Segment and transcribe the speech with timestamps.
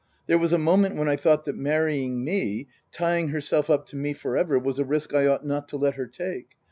[0.25, 4.13] There was a moment when I thought that marrying me tying herself up to me
[4.13, 6.53] for ever was a risk I ought not to let her take.